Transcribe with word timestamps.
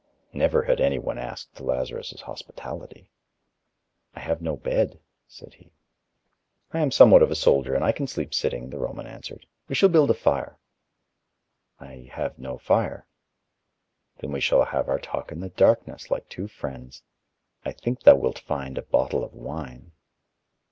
Never 0.33 0.63
had 0.63 0.81
anyone 0.81 1.19
asked 1.19 1.61
Lazarus' 1.61 2.21
hospitality. 2.21 3.11
"I 4.15 4.19
have 4.21 4.41
no 4.41 4.55
bed," 4.57 4.99
said 5.27 5.53
he. 5.53 5.71
"I 6.73 6.79
am 6.79 6.89
somewhat 6.89 7.21
of 7.21 7.29
a 7.29 7.35
soldier 7.35 7.75
and 7.75 7.83
I 7.83 7.91
can 7.91 8.07
sleep 8.07 8.33
sitting," 8.33 8.71
the 8.71 8.79
Roman 8.79 9.05
answered. 9.05 9.45
"We 9.67 9.75
shall 9.75 9.89
build 9.89 10.09
a 10.09 10.15
fire." 10.15 10.57
"I 11.79 12.09
have 12.13 12.39
no 12.39 12.57
fire." 12.57 13.05
"Then 14.17 14.31
we 14.31 14.41
shall 14.41 14.65
have 14.65 14.89
our 14.89 14.97
talk 14.97 15.31
in 15.31 15.39
the 15.39 15.49
darkness, 15.49 16.09
like 16.09 16.27
two 16.29 16.47
friends. 16.47 17.03
I 17.63 17.71
think 17.71 18.01
thou 18.01 18.15
wilt 18.15 18.39
find 18.39 18.79
a 18.79 18.81
bottle 18.81 19.23
of 19.23 19.35
wine." 19.35 19.91